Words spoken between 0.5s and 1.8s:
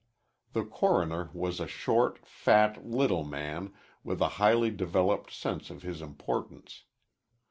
The coroner was a